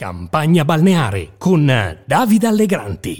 Campagna 0.00 0.64
balneare 0.64 1.30
con 1.38 1.66
Davide 2.06 2.46
Allegranti. 2.46 3.16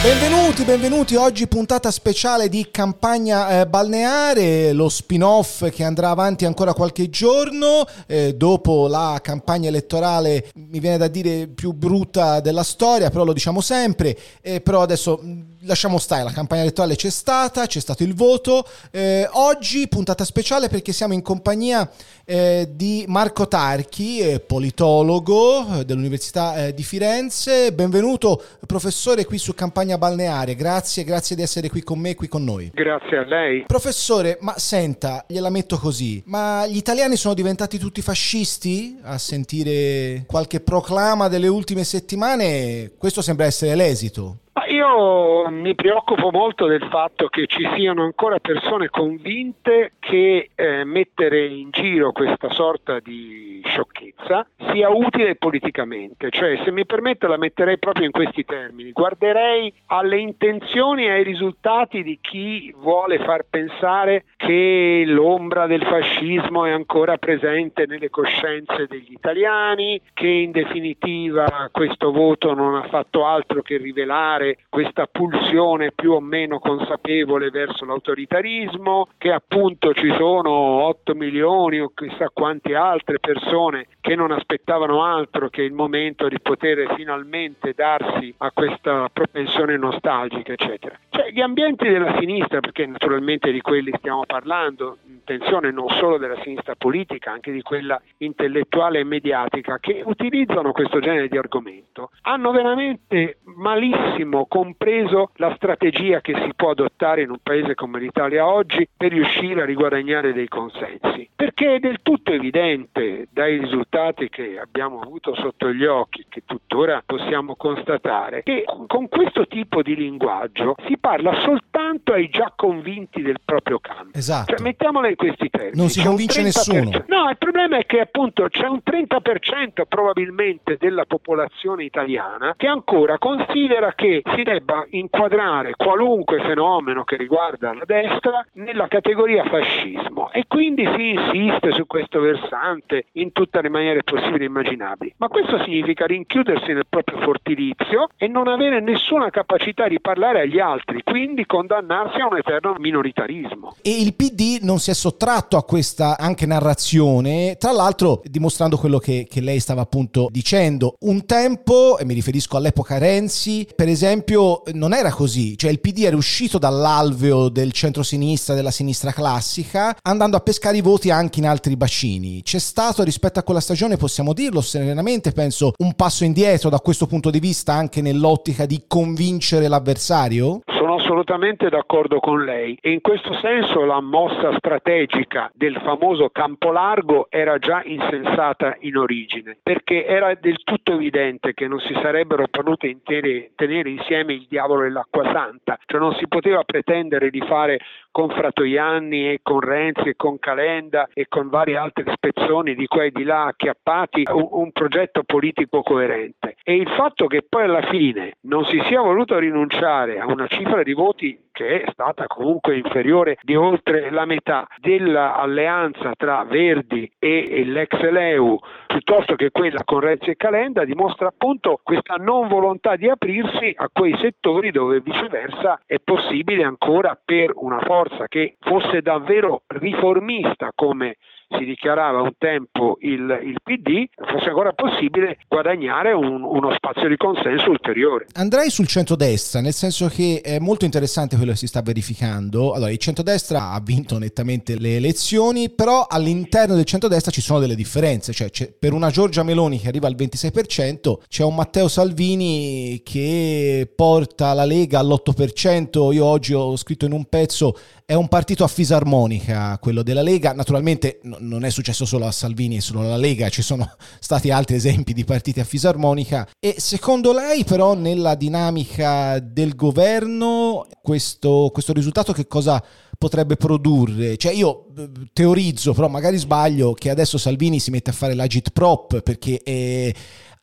Benvenuti, 0.00 0.62
benvenuti. 0.62 1.16
Oggi 1.16 1.48
puntata 1.48 1.90
speciale 1.90 2.48
di 2.48 2.68
campagna 2.70 3.58
eh, 3.62 3.66
balneare, 3.66 4.72
lo 4.72 4.88
spin-off 4.88 5.68
che 5.70 5.82
andrà 5.82 6.10
avanti 6.10 6.44
ancora 6.44 6.72
qualche 6.72 7.10
giorno 7.10 7.84
eh, 8.06 8.36
dopo 8.36 8.86
la 8.86 9.18
campagna 9.20 9.66
elettorale, 9.66 10.50
mi 10.54 10.78
viene 10.78 10.98
da 10.98 11.08
dire 11.08 11.48
più 11.48 11.72
brutta 11.72 12.38
della 12.38 12.62
storia, 12.62 13.10
però 13.10 13.24
lo 13.24 13.32
diciamo 13.32 13.60
sempre. 13.60 14.16
Eh, 14.40 14.60
però 14.60 14.82
adesso 14.82 15.18
lasciamo 15.64 15.98
stare, 15.98 16.22
la 16.22 16.32
campagna 16.32 16.62
elettorale 16.62 16.96
c'è 16.96 17.10
stata, 17.10 17.66
c'è 17.66 17.80
stato 17.80 18.02
il 18.02 18.14
voto. 18.14 18.66
Eh, 18.90 19.28
oggi 19.32 19.88
puntata 19.88 20.24
speciale 20.24 20.68
perché 20.68 20.92
siamo 20.92 21.14
in 21.14 21.22
compagnia 21.22 21.90
eh, 22.24 22.68
di 22.70 23.04
Marco 23.08 23.48
Tarchi, 23.48 24.20
eh, 24.20 24.40
politologo 24.40 25.80
eh, 25.80 25.84
dell'Università 25.84 26.66
eh, 26.66 26.74
di 26.74 26.82
Firenze. 26.82 27.72
Benvenuto 27.72 28.42
professore 28.66 29.24
qui 29.24 29.38
su 29.38 29.54
Campagna 29.54 29.98
Balneare, 29.98 30.54
grazie, 30.54 31.04
grazie 31.04 31.36
di 31.36 31.42
essere 31.42 31.68
qui 31.68 31.82
con 31.82 31.98
me, 31.98 32.14
qui 32.14 32.28
con 32.28 32.44
noi. 32.44 32.70
Grazie 32.72 33.18
a 33.18 33.24
lei. 33.24 33.64
Professore, 33.66 34.38
ma 34.40 34.54
senta, 34.58 35.24
gliela 35.26 35.50
metto 35.50 35.78
così, 35.78 36.22
ma 36.26 36.66
gli 36.66 36.76
italiani 36.76 37.16
sono 37.16 37.34
diventati 37.34 37.78
tutti 37.78 38.02
fascisti? 38.02 38.98
A 39.02 39.18
sentire 39.18 40.24
qualche 40.26 40.60
proclama 40.60 41.28
delle 41.28 41.48
ultime 41.48 41.84
settimane, 41.84 42.92
questo 42.96 43.22
sembra 43.22 43.46
essere 43.46 43.74
l'esito. 43.74 44.38
Io 44.68 45.48
mi 45.50 45.74
preoccupo 45.74 46.30
molto 46.30 46.66
del 46.66 46.86
fatto 46.90 47.28
che 47.28 47.46
ci 47.46 47.68
siano 47.74 48.02
ancora 48.02 48.38
persone 48.38 48.88
convinte 48.88 49.92
che 49.98 50.50
eh, 50.54 50.84
mettere 50.84 51.46
in 51.46 51.70
giro 51.70 52.12
questa 52.12 52.50
sorta 52.50 52.98
di 53.00 53.60
sciocchezza 53.64 54.46
sia 54.72 54.88
utile 54.88 55.36
politicamente, 55.36 56.30
cioè 56.30 56.60
se 56.64 56.70
mi 56.70 56.86
permette 56.86 57.26
la 57.26 57.36
metterei 57.36 57.78
proprio 57.78 58.06
in 58.06 58.12
questi 58.12 58.44
termini, 58.44 58.92
guarderei 58.92 59.72
alle 59.86 60.18
intenzioni 60.18 61.06
e 61.06 61.10
ai 61.10 61.24
risultati 61.24 62.02
di 62.02 62.18
chi 62.20 62.74
vuole 62.76 63.18
far 63.18 63.44
pensare 63.48 64.24
che 64.36 65.04
l'ombra 65.06 65.66
del 65.66 65.84
fascismo 65.84 66.64
è 66.64 66.70
ancora 66.70 67.16
presente 67.18 67.86
nelle 67.86 68.10
coscienze 68.10 68.86
degli 68.88 69.12
italiani, 69.12 70.00
che 70.12 70.28
in 70.28 70.50
definitiva 70.50 71.68
questo 71.70 72.12
voto 72.12 72.54
non 72.54 72.74
ha 72.76 72.86
fatto 72.88 73.26
altro 73.26 73.62
che 73.62 73.76
rivelare 73.76 74.53
questa 74.68 75.06
pulsione 75.06 75.92
più 75.92 76.12
o 76.12 76.20
meno 76.20 76.58
consapevole 76.58 77.50
verso 77.50 77.84
l'autoritarismo, 77.84 79.08
che 79.18 79.32
appunto 79.32 79.92
ci 79.94 80.12
sono 80.16 80.50
8 80.50 81.14
milioni 81.14 81.80
o 81.80 81.92
chissà 81.94 82.30
quante 82.32 82.74
altre 82.74 83.18
persone 83.18 83.86
che 84.00 84.14
non 84.14 84.30
aspettavano 84.30 85.02
altro 85.02 85.48
che 85.48 85.62
il 85.62 85.72
momento 85.72 86.28
di 86.28 86.40
poter 86.40 86.94
finalmente 86.94 87.72
darsi 87.74 88.34
a 88.38 88.50
questa 88.50 89.08
propensione 89.12 89.76
nostalgica, 89.76 90.52
eccetera. 90.52 90.98
Cioè 91.10 91.30
gli 91.30 91.40
ambienti 91.40 91.88
della 91.88 92.16
sinistra, 92.18 92.60
perché 92.60 92.86
naturalmente 92.86 93.50
di 93.52 93.60
quelli 93.60 93.92
stiamo 93.98 94.24
parlando, 94.26 94.98
intenzione 95.06 95.70
non 95.70 95.88
solo 95.90 96.18
della 96.18 96.40
sinistra 96.42 96.74
politica, 96.76 97.32
anche 97.32 97.50
di 97.50 97.62
quella 97.62 98.00
intellettuale 98.18 99.00
e 99.00 99.04
mediatica, 99.04 99.78
che 99.78 100.02
utilizzano 100.04 100.72
questo 100.72 101.00
genere 101.00 101.28
di 101.28 101.38
argomento, 101.38 102.10
hanno 102.22 102.50
veramente 102.50 103.38
malissimo 103.44 104.43
compreso 104.46 105.30
la 105.36 105.52
strategia 105.56 106.20
che 106.20 106.34
si 106.34 106.52
può 106.54 106.70
adottare 106.70 107.22
in 107.22 107.30
un 107.30 107.38
paese 107.42 107.74
come 107.74 108.00
l'Italia 108.00 108.46
oggi 108.46 108.88
per 108.96 109.12
riuscire 109.12 109.62
a 109.62 109.64
riguadagnare 109.64 110.32
dei 110.32 110.48
consensi. 110.48 111.28
Perché 111.34 111.76
è 111.76 111.78
del 111.78 111.98
tutto 112.02 112.32
evidente 112.32 113.26
dai 113.30 113.58
risultati 113.58 114.28
che 114.28 114.58
abbiamo 114.58 115.00
avuto 115.00 115.34
sotto 115.34 115.72
gli 115.72 115.84
occhi, 115.84 116.24
che 116.28 116.42
tuttora 116.44 117.02
possiamo 117.04 117.56
constatare, 117.56 118.42
che 118.42 118.64
con 118.86 119.08
questo 119.08 119.46
tipo 119.46 119.82
di 119.82 119.94
linguaggio 119.94 120.76
si 120.86 120.96
parla 120.98 121.40
soltanto 121.40 122.12
ai 122.12 122.28
già 122.28 122.52
convinti 122.54 123.22
del 123.22 123.40
proprio 123.44 123.78
campo. 123.78 124.16
Esatto. 124.16 124.54
Cioè, 124.54 124.62
mettiamola 124.62 125.08
in 125.08 125.16
questi 125.16 125.50
termini. 125.50 125.76
Non 125.76 125.88
si 125.88 126.02
convince 126.02 126.40
un 126.40 126.46
30%. 126.46 126.46
nessuno. 126.46 127.04
No, 127.08 127.28
il 127.28 127.38
problema 127.38 127.78
è 127.78 127.86
che 127.86 128.00
appunto 128.00 128.48
c'è 128.48 128.66
un 128.66 128.80
30% 128.84 129.82
probabilmente 129.88 130.76
della 130.78 131.04
popolazione 131.04 131.84
italiana 131.84 132.54
che 132.56 132.66
ancora 132.66 133.18
considera 133.18 133.92
che 133.94 134.22
si 134.34 134.42
debba 134.42 134.86
inquadrare 134.90 135.74
qualunque 135.76 136.40
fenomeno 136.40 137.04
che 137.04 137.16
riguarda 137.16 137.72
la 137.72 137.84
destra 137.84 138.44
nella 138.54 138.88
categoria 138.88 139.44
fascismo 139.44 140.13
e 140.36 140.46
quindi 140.48 140.82
si 140.96 141.10
insiste 141.10 141.70
su 141.74 141.86
questo 141.86 142.18
versante 142.18 143.06
in 143.12 143.30
tutte 143.30 143.62
le 143.62 143.68
maniere 143.68 144.02
possibili 144.02 144.42
e 144.42 144.46
immaginabili. 144.48 145.14
Ma 145.18 145.28
questo 145.28 145.62
significa 145.62 146.06
rinchiudersi 146.06 146.72
nel 146.72 146.86
proprio 146.88 147.20
fortilizio 147.20 148.08
e 148.16 148.26
non 148.26 148.48
avere 148.48 148.80
nessuna 148.80 149.30
capacità 149.30 149.86
di 149.86 150.00
parlare 150.00 150.40
agli 150.40 150.58
altri, 150.58 151.04
quindi 151.04 151.46
condannarsi 151.46 152.18
a 152.18 152.26
un 152.26 152.36
eterno 152.36 152.74
minoritarismo. 152.78 153.76
E 153.80 154.00
il 154.00 154.16
PD 154.16 154.58
non 154.62 154.80
si 154.80 154.90
è 154.90 154.94
sottratto 154.94 155.56
a 155.56 155.62
questa 155.62 156.18
anche 156.18 156.46
narrazione, 156.46 157.54
tra 157.56 157.70
l'altro 157.70 158.20
dimostrando 158.24 158.76
quello 158.76 158.98
che, 158.98 159.28
che 159.30 159.40
lei 159.40 159.60
stava 159.60 159.82
appunto 159.82 160.26
dicendo. 160.32 160.96
Un 161.02 161.26
tempo, 161.26 161.96
e 161.96 162.04
mi 162.04 162.14
riferisco 162.14 162.56
all'epoca 162.56 162.98
Renzi, 162.98 163.68
per 163.76 163.86
esempio, 163.86 164.62
non 164.72 164.94
era 164.94 165.12
così, 165.12 165.56
cioè 165.56 165.70
il 165.70 165.78
PD 165.78 166.02
era 166.02 166.16
uscito 166.16 166.58
dall'alveo 166.58 167.48
del 167.48 167.70
centro-sinistra, 167.70 168.56
della 168.56 168.72
sinistra 168.72 169.12
classica, 169.12 169.94
andando 170.24 170.36
a 170.36 170.40
pescare 170.40 170.78
i 170.78 170.80
voti 170.80 171.10
anche 171.10 171.38
in 171.38 171.46
altri 171.46 171.76
bacini. 171.76 172.42
C'è 172.42 172.58
stato 172.58 173.02
rispetto 173.02 173.38
a 173.38 173.42
quella 173.42 173.60
stagione, 173.60 173.98
possiamo 173.98 174.32
dirlo 174.32 174.62
serenamente, 174.62 175.32
penso, 175.32 175.74
un 175.78 175.92
passo 175.94 176.24
indietro 176.24 176.70
da 176.70 176.80
questo 176.80 177.06
punto 177.06 177.30
di 177.30 177.40
vista 177.40 177.74
anche 177.74 178.00
nell'ottica 178.00 178.64
di 178.64 178.84
convincere 178.86 179.68
l'avversario? 179.68 180.60
Sono 180.84 180.96
assolutamente 180.96 181.70
d'accordo 181.70 182.20
con 182.20 182.44
lei 182.44 182.76
e 182.78 182.90
in 182.90 183.00
questo 183.00 183.32
senso 183.40 183.86
la 183.86 184.02
mossa 184.02 184.54
strategica 184.58 185.50
del 185.54 185.80
famoso 185.82 186.28
campo 186.28 186.72
largo 186.72 187.28
era 187.30 187.56
già 187.56 187.80
insensata 187.82 188.76
in 188.80 188.98
origine, 188.98 189.56
perché 189.62 190.04
era 190.04 190.34
del 190.34 190.62
tutto 190.62 190.92
evidente 190.92 191.54
che 191.54 191.68
non 191.68 191.80
si 191.80 191.94
sarebbero 192.02 192.48
potuti 192.48 192.90
intere- 192.90 193.52
tenere 193.54 193.88
insieme 193.88 194.34
il 194.34 194.44
diavolo 194.46 194.82
e 194.82 194.90
l'acqua 194.90 195.24
santa, 195.32 195.78
cioè 195.86 195.98
non 195.98 196.14
si 196.16 196.28
poteva 196.28 196.62
pretendere 196.64 197.30
di 197.30 197.40
fare 197.40 197.80
con 198.10 198.28
Fratoianni 198.28 199.30
e 199.30 199.40
con 199.42 199.60
Renzi 199.60 200.10
e 200.10 200.16
con 200.16 200.38
Calenda 200.38 201.08
e 201.14 201.26
con 201.28 201.48
vari 201.48 201.76
altri 201.76 202.04
spezzoni 202.12 202.74
di 202.74 202.86
qua 202.86 203.04
e 203.04 203.10
di 203.10 203.24
là 203.24 203.46
acchiappati 203.46 204.24
un, 204.30 204.48
un 204.50 204.70
progetto 204.70 205.22
politico 205.24 205.82
coerente. 205.82 206.56
E 206.62 206.76
il 206.76 206.88
fatto 206.90 207.26
che 207.26 207.42
poi 207.48 207.64
alla 207.64 207.82
fine 207.82 208.34
non 208.42 208.64
si 208.66 208.80
sia 208.86 209.00
voluto 209.00 209.38
rinunciare 209.38 210.20
a 210.20 210.26
una 210.26 210.46
cifra 210.46 210.73
di 210.82 210.92
voti 210.92 211.38
che 211.52 211.82
è 211.82 211.90
stata 211.92 212.26
comunque 212.26 212.76
inferiore 212.76 213.38
di 213.42 213.54
oltre 213.54 214.10
la 214.10 214.24
metà 214.24 214.66
dell'alleanza 214.78 216.12
tra 216.16 216.44
Verdi 216.44 217.10
e 217.18 217.62
l'ex 217.64 218.00
Leu 218.10 218.58
piuttosto 218.86 219.34
che 219.36 219.50
quella 219.50 219.82
con 219.84 220.00
Renzi 220.00 220.30
e 220.30 220.36
Calenda 220.36 220.84
dimostra 220.84 221.28
appunto 221.28 221.80
questa 221.82 222.14
non 222.14 222.48
volontà 222.48 222.96
di 222.96 223.08
aprirsi 223.08 223.72
a 223.76 223.88
quei 223.92 224.16
settori 224.18 224.70
dove 224.70 225.00
viceversa 225.00 225.80
è 225.86 225.98
possibile 226.02 226.64
ancora 226.64 227.18
per 227.22 227.52
una 227.54 227.80
forza 227.80 228.26
che 228.26 228.56
fosse 228.60 229.02
davvero 229.02 229.62
riformista 229.66 230.70
come 230.74 231.16
si 231.58 231.64
dichiarava 231.64 232.20
un 232.20 232.32
tempo 232.38 232.96
il, 233.00 233.20
il 233.44 233.56
PD, 233.62 234.06
fosse 234.14 234.48
ancora 234.48 234.72
possibile 234.72 235.38
guadagnare 235.48 236.12
un- 236.12 236.42
uno 236.42 236.72
spazio 236.74 237.08
di 237.08 237.16
consenso 237.16 237.70
ulteriore. 237.70 238.26
Andrei 238.34 238.70
sul 238.70 238.86
centrodestra, 238.86 239.60
nel 239.60 239.72
senso 239.72 240.08
che 240.08 240.40
è 240.42 240.58
molto 240.58 240.84
interessante 240.84 241.36
quello 241.36 241.52
che 241.52 241.58
si 241.58 241.66
sta 241.66 241.82
verificando. 241.82 242.72
Allora, 242.72 242.90
il 242.90 242.98
centrodestra 242.98 243.70
ha 243.70 243.80
vinto 243.80 244.18
nettamente 244.18 244.78
le 244.78 244.96
elezioni, 244.96 245.70
però 245.70 246.06
all'interno 246.08 246.74
del 246.74 246.84
centrodestra 246.84 247.30
ci 247.30 247.40
sono 247.40 247.58
delle 247.60 247.74
differenze. 247.74 248.32
Cioè, 248.32 248.50
per 248.78 248.92
una 248.92 249.10
Giorgia 249.10 249.42
Meloni 249.42 249.78
che 249.78 249.88
arriva 249.88 250.06
al 250.06 250.14
26%, 250.16 251.18
c'è 251.28 251.44
un 251.44 251.54
Matteo 251.54 251.88
Salvini 251.88 253.00
che 253.04 253.90
porta 253.94 254.52
la 254.52 254.64
Lega 254.64 254.98
all'8%. 254.98 256.12
Io 256.12 256.24
oggi 256.24 256.54
ho 256.54 256.76
scritto 256.76 257.04
in 257.06 257.12
un 257.12 257.24
pezzo, 257.26 257.76
è 258.04 258.14
un 258.14 258.28
partito 258.28 258.64
a 258.64 258.68
fisarmonica 258.68 259.78
quello 259.80 260.02
della 260.02 260.22
Lega. 260.22 260.52
Naturalmente 260.52 261.20
non 261.46 261.64
è 261.64 261.70
successo 261.70 262.04
solo 262.04 262.26
a 262.26 262.32
Salvini 262.32 262.76
e 262.76 262.80
solo 262.80 263.00
alla 263.00 263.16
Lega, 263.16 263.48
ci 263.48 263.62
sono 263.62 263.88
stati 264.18 264.50
altri 264.50 264.76
esempi 264.76 265.12
di 265.12 265.24
partiti 265.24 265.60
a 265.60 265.64
fisarmonica. 265.64 266.48
E 266.58 266.76
secondo 266.78 267.32
lei, 267.32 267.64
però, 267.64 267.94
nella 267.94 268.34
dinamica 268.34 269.38
del 269.38 269.74
governo, 269.74 270.86
questo, 271.02 271.70
questo 271.72 271.92
risultato 271.92 272.32
che 272.32 272.46
cosa 272.46 272.82
potrebbe 273.18 273.56
produrre? 273.56 274.36
Cioè, 274.36 274.52
io 274.52 274.86
eh, 274.96 275.10
teorizzo, 275.32 275.92
però 275.92 276.08
magari 276.08 276.36
sbaglio, 276.36 276.92
che 276.92 277.10
adesso 277.10 277.38
Salvini 277.38 277.78
si 277.78 277.90
mette 277.90 278.10
a 278.10 278.14
fare 278.14 278.34
l'agit 278.34 278.70
prop 278.70 279.20
perché. 279.20 279.60
eh, 279.62 280.14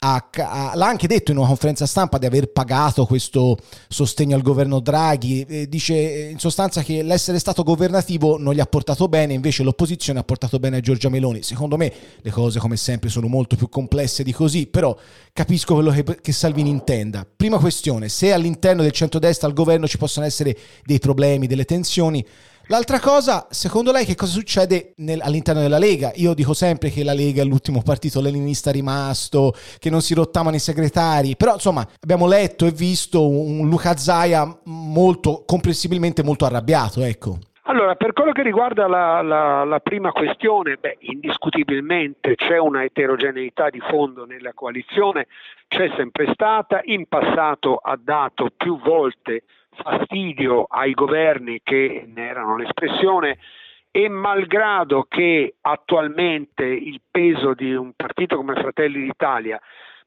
ha, 0.03 0.29
ha, 0.35 0.71
l'ha 0.73 0.87
anche 0.87 1.05
detto 1.05 1.29
in 1.29 1.37
una 1.37 1.45
conferenza 1.45 1.85
stampa 1.85 2.17
di 2.17 2.25
aver 2.25 2.51
pagato 2.51 3.05
questo 3.05 3.55
sostegno 3.87 4.35
al 4.35 4.41
governo 4.41 4.79
Draghi, 4.79 5.45
eh, 5.47 5.69
dice 5.69 5.93
in 5.93 6.39
sostanza 6.39 6.81
che 6.81 7.03
l'essere 7.03 7.37
stato 7.37 7.61
governativo 7.61 8.39
non 8.39 8.55
gli 8.55 8.59
ha 8.59 8.65
portato 8.65 9.07
bene, 9.07 9.33
invece 9.33 9.61
l'opposizione 9.61 10.17
ha 10.17 10.23
portato 10.23 10.57
bene 10.57 10.77
a 10.77 10.79
Giorgia 10.79 11.09
Meloni. 11.09 11.43
Secondo 11.43 11.77
me 11.77 11.93
le 12.19 12.31
cose 12.31 12.57
come 12.57 12.77
sempre 12.77 13.09
sono 13.09 13.27
molto 13.27 13.55
più 13.55 13.69
complesse 13.69 14.23
di 14.23 14.33
così, 14.33 14.65
però 14.65 14.97
capisco 15.33 15.75
quello 15.75 15.91
che, 15.91 16.03
che 16.19 16.31
Salvini 16.31 16.71
intenda. 16.71 17.23
Prima 17.35 17.59
questione, 17.59 18.09
se 18.09 18.33
all'interno 18.33 18.81
del 18.81 18.91
centrodestra 18.93 19.47
al 19.47 19.53
governo 19.53 19.87
ci 19.87 19.99
possono 19.99 20.25
essere 20.25 20.57
dei 20.83 20.97
problemi, 20.97 21.45
delle 21.45 21.65
tensioni, 21.65 22.25
L'altra 22.71 23.01
cosa, 23.01 23.47
secondo 23.49 23.91
lei 23.91 24.05
che 24.05 24.15
cosa 24.15 24.31
succede 24.31 24.93
nel, 24.99 25.19
all'interno 25.19 25.59
della 25.59 25.77
Lega? 25.77 26.13
Io 26.15 26.33
dico 26.33 26.53
sempre 26.53 26.89
che 26.89 27.03
la 27.03 27.11
Lega 27.11 27.41
è 27.41 27.45
l'ultimo 27.45 27.81
partito 27.83 28.21
leninista 28.21 28.71
rimasto, 28.71 29.51
che 29.77 29.89
non 29.89 29.99
si 29.99 30.13
rottavano 30.13 30.55
i 30.55 30.59
segretari, 30.59 31.35
però 31.35 31.55
insomma 31.55 31.85
abbiamo 31.99 32.29
letto 32.29 32.65
e 32.65 32.71
visto 32.71 33.27
un 33.27 33.67
Luca 33.67 33.97
Zaia 33.97 34.45
molto, 34.67 35.43
comprensibilmente 35.45 36.23
molto 36.23 36.45
arrabbiato, 36.45 37.01
ecco. 37.01 37.39
Allora, 37.63 37.95
per 37.95 38.13
quello 38.13 38.31
che 38.31 38.41
riguarda 38.41 38.87
la, 38.87 39.21
la, 39.21 39.65
la 39.65 39.79
prima 39.81 40.13
questione, 40.13 40.77
beh, 40.77 40.99
indiscutibilmente 41.01 42.35
c'è 42.35 42.57
una 42.57 42.85
eterogeneità 42.85 43.69
di 43.69 43.81
fondo 43.81 44.25
nella 44.25 44.53
coalizione, 44.53 45.27
c'è 45.67 45.91
sempre 45.97 46.31
stata, 46.31 46.79
in 46.85 47.05
passato 47.07 47.75
ha 47.75 47.99
dato 48.01 48.47
più 48.55 48.79
volte 48.79 49.43
fastidio 49.73 50.65
ai 50.69 50.93
governi 50.93 51.61
che 51.63 52.05
ne 52.07 52.27
erano 52.27 52.57
l'espressione 52.57 53.37
e 53.91 54.07
malgrado 54.07 55.05
che 55.07 55.55
attualmente 55.61 56.63
il 56.63 57.01
peso 57.09 57.53
di 57.53 57.73
un 57.73 57.91
partito 57.95 58.37
come 58.37 58.55
Fratelli 58.55 59.03
d'Italia 59.03 59.59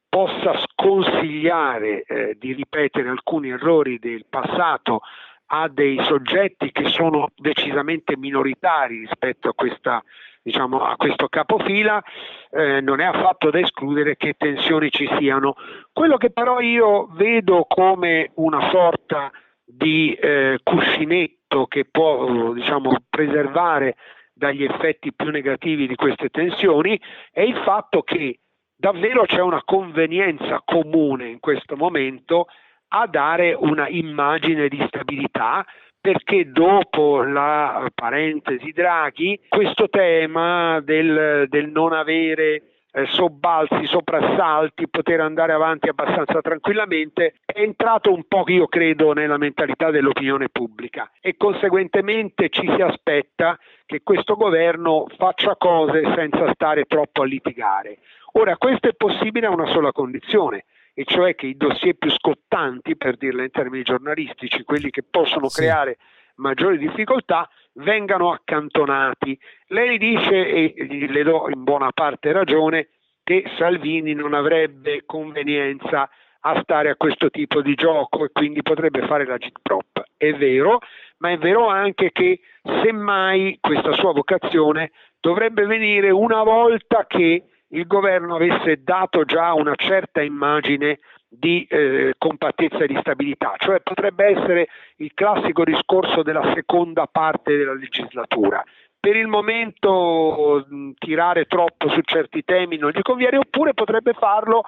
possa 0.09 0.55
sconsigliare 0.59 2.05
eh, 2.05 2.37
di 2.39 2.53
ripetere 2.53 3.09
alcuni 3.09 3.51
errori 3.51 3.99
del 3.99 4.25
passato 4.29 5.01
a 5.47 5.69
dei 5.69 6.03
soggetti 6.05 6.73
che 6.73 6.89
sono 6.89 7.31
decisamente 7.37 8.17
minoritari 8.17 9.01
rispetto 9.01 9.49
a, 9.49 9.55
questa, 9.55 10.03
diciamo, 10.41 10.81
a 10.83 10.97
questo 10.97 11.29
capofila, 11.29 12.03
eh, 12.51 12.81
non 12.81 13.01
è 13.01 13.05
affatto 13.05 13.51
da 13.51 13.59
escludere 13.59 14.17
che 14.17 14.35
tensioni 14.39 14.91
ci 14.91 15.09
siano. 15.19 15.57
Quello 15.93 16.17
che 16.17 16.31
però 16.31 16.61
io 16.61 17.09
vedo 17.13 17.67
come 17.69 18.31
una 18.35 18.71
sorta 18.71 19.31
di 19.65 20.13
eh, 20.15 20.59
cuscinetto 20.63 21.67
che 21.67 21.87
può 21.91 22.53
diciamo, 22.53 22.97
preservare 23.09 23.97
dagli 24.33 24.65
effetti 24.65 25.13
più 25.13 25.31
negativi 25.31 25.87
di 25.87 25.95
queste 25.95 26.29
tensioni 26.29 27.01
è 27.31 27.41
il 27.41 27.57
fatto 27.65 28.03
che 28.03 28.41
davvero 28.77 29.25
c'è 29.25 29.41
una 29.41 29.63
convenienza 29.65 30.61
comune 30.65 31.29
in 31.29 31.39
questo 31.39 31.77
momento 31.77 32.47
a 32.89 33.07
dare 33.07 33.55
una 33.55 33.89
immagine 33.89 34.69
di 34.69 34.83
stabilità 34.89 35.65
perché 36.01 36.51
dopo 36.51 37.23
la 37.23 37.89
parentesi 37.95 38.73
Draghi 38.73 39.41
questo 39.49 39.89
tema 39.89 40.81
del, 40.81 41.47
del 41.49 41.71
non 41.71 41.93
avere 41.93 42.74
eh, 42.97 43.07
sobbalzi, 43.07 43.87
soprassalti, 43.87 44.89
poter 44.89 45.21
andare 45.21 45.53
avanti 45.53 45.89
abbastanza 45.89 46.41
tranquillamente, 46.41 47.35
è 47.45 47.61
entrato 47.61 48.13
un 48.13 48.23
po', 48.29 48.45
io 48.47 48.69
credo, 48.69 49.13
nella 49.13 49.37
mentalità 49.37 49.91
dell'opinione 49.91 50.49
pubblica 50.49 51.11
e 51.21 51.37
conseguentemente 51.37 52.51
ci 52.51 52.71
si 52.75 52.81
aspetta 52.81 53.59
che 53.85 54.03
questo 54.05 54.37
governo 54.37 55.07
faccia 55.19 55.57
cose 55.57 56.03
senza 56.15 56.53
stare 56.53 56.85
troppo 56.85 57.23
a 57.23 57.27
litigare. 57.27 57.99
Ora, 58.35 58.57
questo 58.57 58.89
è 58.89 58.95
possibile 58.95 59.47
a 59.47 59.51
una 59.51 59.67
sola 59.67 59.91
condizione, 59.91 60.65
e 60.95 61.05
cioè 61.05 61.35
che 61.35 61.47
i 61.47 61.57
dossier 61.57 61.97
più 61.97 62.11
scottanti, 62.11 62.97
per 62.97 63.17
dirla 63.17 63.43
in 63.43 63.51
termini 63.51 63.83
giornalistici, 63.83 64.63
quelli 64.63 64.91
che 64.91 65.03
possono 65.03 65.49
sì. 65.49 65.61
creare 65.61 65.99
maggiori 66.37 66.79
difficoltà, 66.79 67.49
vengano 67.75 68.33
accantonati. 68.33 69.39
Lei 69.69 69.99
dice, 69.99 70.47
e 70.47 71.07
le 71.09 71.23
do 71.23 71.49
in 71.49 71.65
buona 71.65 71.91
parte 71.93 72.33
ragione, 72.33 72.89
che 73.23 73.45
Salvini 73.57 74.13
non 74.13 74.35
avrebbe 74.35 75.03
convenienza 75.07 76.09
a 76.47 76.61
stare 76.63 76.91
a 76.91 76.97
questo 76.97 77.31
tipo 77.31 77.63
di 77.63 77.75
gioco 77.75 78.25
e 78.25 78.31
quindi 78.31 78.63
potrebbe 78.63 79.07
fare 79.07 79.25
la 79.25 79.39
GIT-prop. 79.39 80.03
È 80.17 80.33
vero, 80.35 80.79
ma 81.19 81.31
è 81.31 81.39
vero 81.39 81.69
anche 81.69 82.13
che 82.13 82.41
semmai 82.63 83.59
questa 83.61 83.93
sua 83.93 84.13
vocazione 84.13 84.93
dovrebbe 85.21 85.65
venire 85.65 86.11
una 86.11 86.43
volta 86.43 87.07
che 87.07 87.45
il 87.69 87.87
governo 87.87 88.37
avesse 88.37 88.83
dato 88.83 89.25
già 89.25 89.55
una 89.55 89.75
certa 89.75 90.21
immagine 90.21 91.01
di 91.39 91.67
eh, 91.69 92.15
compattezza 92.19 92.79
e 92.79 92.87
di 92.87 92.97
stabilità, 93.01 93.55
cioè 93.59 93.81
potrebbe 93.81 94.27
essere 94.27 94.69
il 94.97 95.13
classico 95.15 95.65
discorso 95.65 96.23
della 96.23 96.53
seconda 96.55 97.07
parte 97.07 97.57
della 97.57 97.75
legislatura. 97.75 98.63
Per 98.99 99.17
il 99.17 99.27
momento 99.27 100.65
mh, 100.69 100.91
tirare 100.99 101.45
troppo 101.45 101.89
su 101.91 102.01
certi 102.03 102.43
temi 102.45 102.77
non 102.79 102.91
gli 102.91 103.03
conviene, 103.03 103.39
oppure 103.39 103.75
potrebbe 103.75 104.13
farlo 104.15 104.63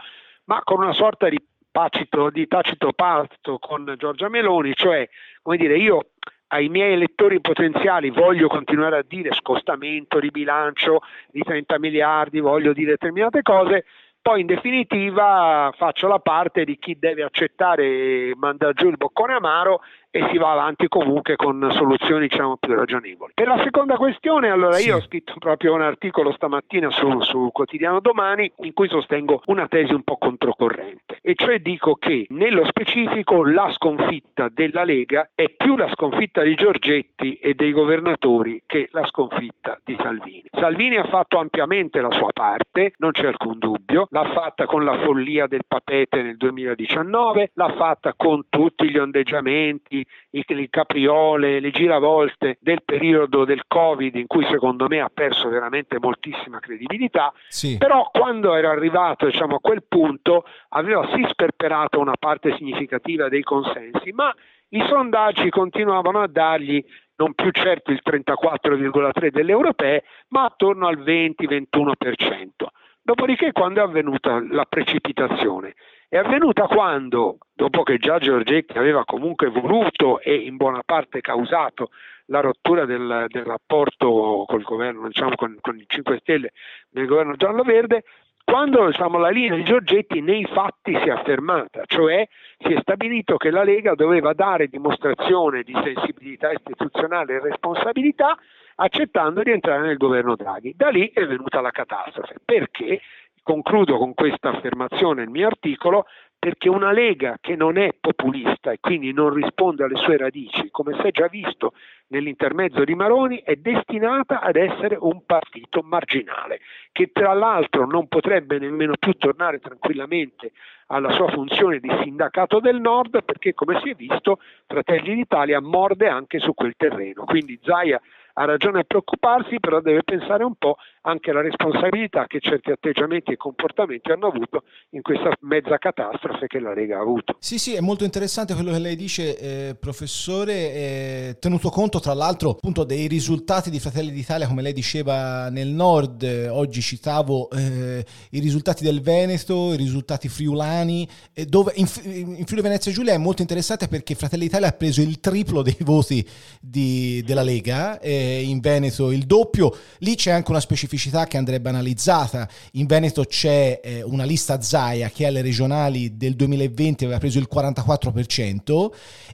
ma 0.44 0.60
con 0.62 0.82
una 0.82 0.92
sorta 0.92 1.28
di, 1.28 1.42
pacito, 1.70 2.30
di 2.30 2.46
tacito 2.46 2.92
patto 2.92 3.58
con 3.58 3.94
Giorgia 3.98 4.28
Meloni, 4.28 4.74
cioè 4.74 5.08
come 5.42 5.56
dire 5.56 5.76
io 5.76 6.10
ai 6.48 6.68
miei 6.68 6.92
elettori 6.92 7.40
potenziali 7.40 8.10
voglio 8.10 8.46
continuare 8.48 8.98
a 8.98 9.04
dire 9.06 9.34
scostamento 9.34 10.20
di 10.20 10.30
bilancio 10.30 11.00
di 11.28 11.42
30 11.42 11.78
miliardi, 11.78 12.40
voglio 12.40 12.72
dire 12.72 12.92
determinate 12.92 13.42
cose, 13.42 13.84
poi 14.26 14.40
in 14.40 14.46
definitiva 14.48 15.72
faccio 15.76 16.08
la 16.08 16.18
parte 16.18 16.64
di 16.64 16.78
chi 16.80 16.98
deve 16.98 17.22
accettare 17.22 18.34
mandare 18.34 18.72
giù 18.74 18.88
il 18.88 18.96
boccone 18.96 19.34
amaro 19.34 19.82
e 20.16 20.28
si 20.30 20.38
va 20.38 20.52
avanti 20.52 20.88
comunque 20.88 21.36
con 21.36 21.68
soluzioni 21.72 22.26
diciamo, 22.26 22.56
più 22.56 22.74
ragionevoli. 22.74 23.32
Per 23.34 23.46
la 23.46 23.62
seconda 23.62 23.96
questione, 23.96 24.48
allora 24.48 24.76
sì. 24.76 24.88
io 24.88 24.96
ho 24.96 25.00
scritto 25.02 25.34
proprio 25.38 25.74
un 25.74 25.82
articolo 25.82 26.32
stamattina 26.32 26.90
su, 26.90 27.20
su 27.20 27.50
Quotidiano 27.52 28.00
Domani 28.00 28.50
in 28.60 28.72
cui 28.72 28.88
sostengo 28.88 29.42
una 29.46 29.68
tesi 29.68 29.92
un 29.92 30.04
po' 30.04 30.16
controcorrente, 30.16 31.18
e 31.20 31.34
cioè 31.34 31.58
dico 31.58 31.96
che 31.96 32.24
nello 32.30 32.64
specifico 32.64 33.44
la 33.44 33.70
sconfitta 33.72 34.48
della 34.50 34.84
Lega 34.84 35.28
è 35.34 35.50
più 35.50 35.76
la 35.76 35.90
sconfitta 35.92 36.40
di 36.42 36.54
Giorgetti 36.54 37.34
e 37.34 37.52
dei 37.52 37.72
governatori 37.72 38.62
che 38.64 38.88
la 38.92 39.04
sconfitta 39.04 39.78
di 39.84 39.98
Salvini. 40.00 40.44
Salvini 40.50 40.96
ha 40.96 41.04
fatto 41.04 41.38
ampiamente 41.38 42.00
la 42.00 42.10
sua 42.12 42.32
parte, 42.32 42.94
non 42.98 43.10
c'è 43.10 43.26
alcun 43.26 43.58
dubbio, 43.58 44.06
l'ha 44.10 44.30
fatta 44.32 44.64
con 44.64 44.82
la 44.82 44.98
follia 45.00 45.46
del 45.46 45.64
papete 45.68 46.22
nel 46.22 46.38
2019, 46.38 47.50
l'ha 47.52 47.74
fatta 47.76 48.14
con 48.16 48.46
tutti 48.48 48.88
gli 48.88 48.96
ondeggiamenti, 48.96 50.05
le 50.30 50.68
capriole, 50.68 51.60
le 51.60 51.70
giravolte 51.70 52.58
del 52.60 52.82
periodo 52.84 53.44
del 53.44 53.62
Covid 53.66 54.14
in 54.16 54.26
cui 54.26 54.44
secondo 54.50 54.86
me 54.88 55.00
ha 55.00 55.10
perso 55.12 55.48
veramente 55.48 55.98
moltissima 55.98 56.60
credibilità, 56.60 57.32
sì. 57.48 57.76
però 57.78 58.10
quando 58.12 58.54
era 58.54 58.70
arrivato 58.70 59.26
diciamo, 59.26 59.56
a 59.56 59.60
quel 59.60 59.84
punto 59.86 60.44
aveva 60.70 61.08
sì 61.14 61.24
sperperato 61.28 61.98
una 61.98 62.16
parte 62.18 62.54
significativa 62.56 63.28
dei 63.28 63.42
consensi, 63.42 64.12
ma 64.12 64.34
i 64.70 64.84
sondaggi 64.88 65.48
continuavano 65.48 66.20
a 66.20 66.28
dargli 66.28 66.84
non 67.16 67.32
più 67.34 67.50
certo 67.50 67.92
il 67.92 68.02
34,3 68.04 69.28
delle 69.28 69.52
europee, 69.52 70.04
ma 70.28 70.44
attorno 70.44 70.86
al 70.86 70.98
20-21%. 70.98 72.66
Dopodiché 73.02 73.52
quando 73.52 73.80
è 73.80 73.84
avvenuta 73.84 74.44
la 74.50 74.64
precipitazione? 74.68 75.74
È 76.08 76.16
avvenuta 76.16 76.66
quando, 76.66 77.38
dopo 77.52 77.82
che 77.82 77.98
già 77.98 78.18
Giorgetti 78.18 78.78
aveva 78.78 79.04
comunque 79.04 79.48
voluto 79.48 80.20
e 80.20 80.34
in 80.34 80.56
buona 80.56 80.82
parte 80.84 81.20
causato 81.20 81.90
la 82.26 82.40
rottura 82.40 82.84
del, 82.84 83.26
del 83.28 83.44
rapporto 83.44 84.44
col 84.46 84.62
governo, 84.62 85.08
diciamo 85.08 85.34
con, 85.34 85.58
con, 85.60 85.76
i 85.76 85.84
5 85.86 86.18
Stelle 86.20 86.52
del 86.88 87.06
governo 87.06 87.34
giallo-verde, 87.34 88.04
quando 88.44 88.86
diciamo, 88.86 89.18
la 89.18 89.30
linea 89.30 89.56
di 89.56 89.64
Giorgetti 89.64 90.20
nei 90.20 90.44
fatti 90.44 90.92
si 90.92 91.08
è 91.08 91.10
affermata, 91.10 91.82
cioè 91.86 92.24
si 92.58 92.72
è 92.72 92.78
stabilito 92.80 93.36
che 93.36 93.50
la 93.50 93.64
Lega 93.64 93.96
doveva 93.96 94.32
dare 94.32 94.68
dimostrazione 94.68 95.64
di 95.64 95.72
sensibilità 95.82 96.52
istituzionale 96.52 97.34
e 97.34 97.40
responsabilità 97.40 98.38
accettando 98.76 99.42
di 99.42 99.50
entrare 99.50 99.86
nel 99.86 99.96
governo 99.96 100.36
Draghi. 100.36 100.74
Da 100.76 100.90
lì 100.90 101.10
è 101.12 101.26
venuta 101.26 101.60
la 101.60 101.72
catastrofe. 101.72 102.36
Perché? 102.44 103.00
Concludo 103.46 103.96
con 103.96 104.12
questa 104.12 104.48
affermazione 104.48 105.22
il 105.22 105.30
mio 105.30 105.46
articolo, 105.46 106.06
perché 106.36 106.68
una 106.68 106.90
Lega 106.90 107.38
che 107.40 107.54
non 107.54 107.78
è 107.78 107.94
populista 107.96 108.72
e 108.72 108.78
quindi 108.80 109.12
non 109.12 109.32
risponde 109.32 109.84
alle 109.84 109.94
sue 109.94 110.16
radici, 110.16 110.68
come 110.72 110.94
si 110.94 111.06
è 111.06 111.12
già 111.12 111.28
visto 111.28 111.72
nell'intermezzo 112.08 112.82
di 112.82 112.96
Maroni, 112.96 113.40
è 113.44 113.54
destinata 113.54 114.40
ad 114.40 114.56
essere 114.56 114.96
un 114.98 115.24
partito 115.24 115.80
marginale, 115.84 116.58
che 116.90 117.12
tra 117.12 117.34
l'altro 117.34 117.86
non 117.86 118.08
potrebbe 118.08 118.58
nemmeno 118.58 118.94
più 118.98 119.12
tornare 119.12 119.60
tranquillamente 119.60 120.50
alla 120.88 121.12
sua 121.12 121.30
funzione 121.30 121.78
di 121.78 121.90
sindacato 122.02 122.58
del 122.58 122.80
nord, 122.80 123.22
perché 123.22 123.54
come 123.54 123.78
si 123.80 123.90
è 123.90 123.94
visto 123.94 124.40
Fratelli 124.66 125.14
d'Italia 125.14 125.60
morde 125.60 126.08
anche 126.08 126.40
su 126.40 126.52
quel 126.52 126.74
terreno. 126.76 127.24
Quindi 127.24 127.60
Zaia 127.62 128.00
ha 128.38 128.44
ragione 128.44 128.80
a 128.80 128.84
preoccuparsi, 128.84 129.58
però 129.58 129.80
deve 129.80 130.02
pensare 130.02 130.44
un 130.44 130.54
po' 130.56 130.76
anche 131.02 131.30
alla 131.30 131.40
responsabilità 131.40 132.26
che 132.26 132.40
certi 132.40 132.70
atteggiamenti 132.70 133.32
e 133.32 133.36
comportamenti 133.36 134.10
hanno 134.10 134.26
avuto 134.26 134.64
in 134.90 135.02
questa 135.02 135.30
mezza 135.40 135.78
catastrofe 135.78 136.46
che 136.46 136.58
la 136.58 136.74
Lega 136.74 136.98
ha 136.98 137.00
avuto. 137.00 137.36
Sì, 137.38 137.58
sì, 137.58 137.74
è 137.74 137.80
molto 137.80 138.04
interessante 138.04 138.54
quello 138.54 138.72
che 138.72 138.78
lei 138.78 138.96
dice, 138.96 139.38
eh, 139.38 139.74
professore, 139.76 140.52
eh, 140.52 141.36
tenuto 141.40 141.70
conto 141.70 141.98
tra 142.00 142.12
l'altro 142.12 142.50
appunto 142.50 142.84
dei 142.84 143.06
risultati 143.06 143.70
di 143.70 143.78
Fratelli 143.78 144.10
d'Italia, 144.10 144.48
come 144.48 144.62
lei 144.62 144.72
diceva 144.72 145.48
nel 145.48 145.68
nord, 145.68 146.22
eh, 146.22 146.48
oggi 146.48 146.82
citavo 146.82 147.48
eh, 147.50 148.04
i 148.30 148.40
risultati 148.40 148.82
del 148.82 149.00
Veneto, 149.00 149.72
i 149.72 149.76
risultati 149.76 150.28
friulani, 150.28 151.08
dove 151.48 151.72
in, 151.76 151.86
in 152.04 152.44
Friuli 152.44 152.62
Venezia 152.62 152.92
Giulia 152.92 153.14
è 153.14 153.18
molto 153.18 153.40
interessante 153.42 153.88
perché 153.88 154.14
Fratelli 154.14 154.44
d'Italia 154.44 154.68
ha 154.68 154.72
preso 154.72 155.00
il 155.00 155.20
triplo 155.20 155.62
dei 155.62 155.76
voti 155.80 156.26
di, 156.60 157.22
della 157.24 157.42
Lega, 157.42 157.98
in 158.26 158.60
Veneto 158.60 159.10
il 159.10 159.24
doppio, 159.24 159.74
lì 159.98 160.14
c'è 160.14 160.30
anche 160.30 160.50
una 160.50 160.60
specificità 160.60 161.26
che 161.26 161.36
andrebbe 161.36 161.68
analizzata, 161.68 162.48
in 162.72 162.86
Veneto 162.86 163.24
c'è 163.24 163.80
eh, 163.82 164.02
una 164.02 164.24
lista 164.24 164.60
Zaia 164.60 165.10
che 165.10 165.26
alle 165.26 165.42
regionali 165.42 166.16
del 166.16 166.34
2020 166.34 167.04
aveva 167.04 167.18
preso 167.18 167.38
il 167.38 167.48
44% 167.52 168.90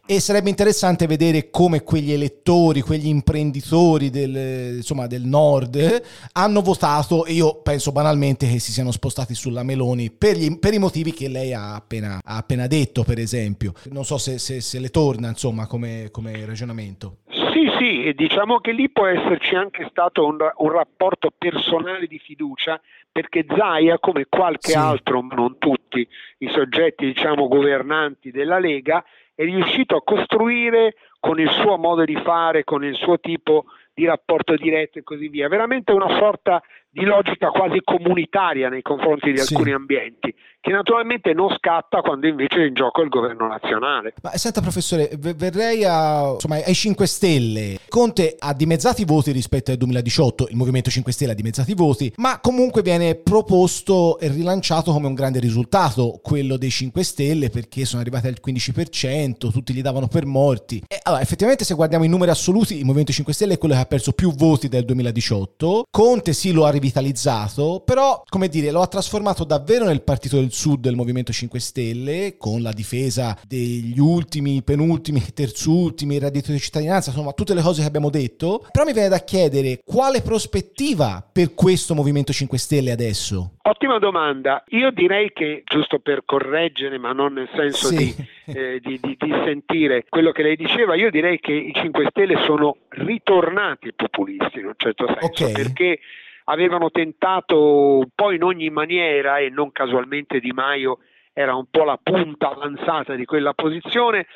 e 0.06 0.20
sarebbe 0.20 0.50
interessante 0.50 1.06
vedere 1.06 1.50
come 1.50 1.82
quegli 1.82 2.12
elettori, 2.12 2.80
quegli 2.80 3.06
imprenditori 3.06 4.11
del, 4.11 4.76
insomma, 4.76 5.06
del 5.06 5.25
nord 5.25 6.02
hanno 6.32 6.61
votato 6.61 7.25
e 7.25 7.32
io 7.32 7.61
penso 7.62 7.92
banalmente 7.92 8.49
che 8.49 8.58
si 8.58 8.72
siano 8.72 8.90
spostati 8.90 9.34
sulla 9.34 9.62
Meloni 9.62 10.11
per, 10.11 10.37
gli, 10.37 10.58
per 10.58 10.75
i 10.75 10.78
motivi 10.78 11.12
che 11.12 11.28
lei 11.28 11.52
ha 11.52 11.75
appena, 11.75 12.20
ha 12.22 12.37
appena, 12.37 12.66
detto 12.66 13.04
per 13.04 13.18
esempio. 13.18 13.72
Non 13.90 14.04
so 14.04 14.18
se, 14.18 14.38
se, 14.38 14.61
se 14.61 14.78
le 14.78 14.90
torna 14.90 15.28
insomma 15.28 15.66
come, 15.66 16.08
come 16.11 16.44
ragionamento. 16.44 17.18
Sì, 17.62 17.71
sì, 17.78 18.12
diciamo 18.16 18.59
che 18.59 18.73
lì 18.73 18.90
può 18.90 19.07
esserci 19.07 19.54
anche 19.54 19.87
stato 19.88 20.26
un, 20.26 20.37
un 20.57 20.71
rapporto 20.73 21.31
personale 21.37 22.09
di 22.09 22.19
fiducia 22.19 22.81
perché 23.11 23.45
Zaia, 23.49 24.00
come 24.00 24.26
qualche 24.28 24.71
sì. 24.71 24.76
altro, 24.76 25.25
non 25.31 25.59
tutti 25.59 26.07
i 26.38 26.50
soggetti 26.50 27.07
diciamo 27.07 27.47
governanti 27.47 28.33
della 28.33 28.59
Lega, 28.59 29.04
è 29.35 29.45
riuscito 29.45 29.95
a 29.95 30.02
costruire 30.02 30.95
con 31.21 31.38
il 31.38 31.50
suo 31.50 31.76
modo 31.76 32.04
di 32.04 32.16
fare, 32.16 32.64
con 32.64 32.85
il 32.85 32.97
suo 32.97 33.21
tipo 33.21 33.66
di 33.94 34.06
rapporto 34.06 34.54
diretto 34.56 34.99
e 34.99 35.02
così 35.02 35.28
via, 35.28 35.49
veramente 35.49 35.92
una 35.92 36.18
sorta 36.18 36.62
di 36.92 37.04
logica 37.04 37.49
quasi 37.49 37.80
comunitaria 37.82 38.68
nei 38.68 38.82
confronti 38.82 39.32
di 39.32 39.40
alcuni 39.40 39.70
sì. 39.70 39.75
ambienti, 39.75 40.34
che 40.61 40.70
naturalmente 40.72 41.32
non 41.32 41.49
scatta 41.56 42.02
quando 42.02 42.26
invece 42.26 42.62
è 42.62 42.66
in 42.66 42.75
gioco 42.75 43.00
il 43.00 43.08
governo 43.08 43.49
nazionale. 43.49 44.12
Ma 44.22 44.30
senta 44.32 44.61
professore, 44.61 45.08
verrei 45.18 45.84
a, 45.87 46.32
insomma, 46.34 46.56
ai 46.56 46.75
5 46.75 47.06
Stelle. 47.06 47.78
Conte 47.88 48.37
ha 48.38 48.52
dimezzati 48.52 49.02
i 49.02 49.04
voti 49.06 49.32
rispetto 49.32 49.70
al 49.70 49.78
2018, 49.78 50.49
il 50.50 50.56
Movimento 50.56 50.90
5 50.90 51.12
Stelle 51.12 51.32
ha 51.32 51.34
dimezzati 51.34 51.70
i 51.70 51.75
voti, 51.75 52.12
ma 52.16 52.40
comunque 52.40 52.82
viene 52.82 53.14
proposto 53.14 54.18
e 54.18 54.28
rilanciato 54.28 54.92
come 54.92 55.06
un 55.06 55.14
grande 55.14 55.40
risultato 55.40 56.20
quello 56.22 56.58
dei 56.58 56.70
5 56.70 57.02
Stelle 57.02 57.49
perché 57.49 57.87
sono 57.87 58.02
arrivati 58.02 58.26
al 58.26 58.37
15%, 58.44 59.50
tutti 59.50 59.72
li 59.72 59.80
davano 59.80 60.08
per 60.08 60.26
morti. 60.26 60.82
E 60.87 60.99
allora, 61.04 61.22
effettivamente 61.22 61.64
se 61.64 61.72
guardiamo 61.72 62.04
i 62.04 62.08
numeri 62.08 62.30
assoluti, 62.30 62.76
il 62.76 62.84
Movimento 62.84 63.12
5 63.12 63.32
Stelle 63.32 63.54
è 63.54 63.58
quello 63.58 63.72
che 63.72 63.80
ha 63.83 63.87
perso 63.87 64.12
più 64.12 64.33
voti 64.33 64.69
del 64.69 64.85
2018. 64.85 65.85
Conte 65.91 66.33
sì 66.33 66.53
lo 66.53 66.65
ha 66.65 66.71
rivitalizzato, 66.71 67.83
però, 67.85 68.23
come 68.29 68.49
dire, 68.49 68.71
lo 68.71 68.81
ha 68.81 68.87
trasformato 68.87 69.45
davvero 69.45 69.85
nel 69.85 70.03
partito 70.03 70.37
del 70.37 70.53
sud 70.53 70.81
del 70.81 70.97
Movimento 70.97 71.33
5 71.33 71.61
Stelle, 71.61 72.37
con 72.39 72.62
la 72.62 72.73
difesa 72.73 73.37
degli 73.47 73.99
ultimi, 73.99 74.62
penultimi, 74.62 75.21
terzultimi, 75.35 76.17
il 76.17 76.21
reddito 76.23 76.53
di 76.53 76.59
cittadinanza, 76.59 77.11
insomma, 77.11 77.33
tutte 77.33 77.55
le 77.55 77.62
cose 77.62 77.83
che 77.83 77.87
abbiamo 77.87 78.11
detto. 78.11 78.67
Però 78.71 78.85
mi 78.85 78.93
viene 78.93 79.09
da 79.09 79.19
chiedere 79.19 79.81
quale 79.85 80.23
prospettiva 80.23 81.27
per 81.31 81.55
questo 81.55 81.95
Movimento 81.95 82.33
5 82.33 82.59
Stelle 82.59 82.93
adesso? 82.93 83.53
Ottima 83.62 83.99
domanda. 83.99 84.65
Io 84.69 84.91
direi 84.91 85.33
che, 85.33 85.62
giusto 85.65 85.99
per 85.99 86.23
correggere, 86.25 86.99
ma 86.99 87.12
non 87.12 87.35
nel 87.35 87.49
senso 87.55 87.89
sì. 87.89 87.97
di, 87.97 88.15
eh, 88.46 88.80
di, 88.80 88.99
di, 89.00 89.16
di, 89.18 89.30
sentire 89.44 90.04
quello 90.08 90.32
che 90.32 90.42
lei 90.42 90.56
diceva, 90.56 90.94
io 90.94 91.11
direi 91.11 91.38
che 91.38 91.52
i 91.52 91.72
5 91.72 92.06
Stelle 92.11 92.37
sono 92.44 92.76
ritornati 92.90 93.92
populisti 93.94 94.58
in 94.58 94.66
un 94.66 94.75
certo 94.76 95.06
senso, 95.06 95.44
okay. 95.44 95.52
perché 95.52 96.00
avevano 96.44 96.90
tentato 96.90 97.99
un 97.99 98.08
po' 98.14 98.32
in 98.32 98.42
ogni 98.42 98.70
maniera 98.70 99.38
e 99.38 99.49
non 99.49 99.70
casualmente 99.72 100.40
Di 100.40 100.52
Maio 100.52 100.99
era 101.32 101.54
un 101.54 101.66
po' 101.70 101.84
la 101.84 101.99
punta 102.02 102.50
avanzata 102.50 103.14
di 103.14 103.25
quella 103.25 103.54
posizione, 103.54 104.26